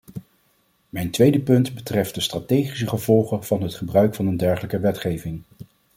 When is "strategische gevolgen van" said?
2.21-3.61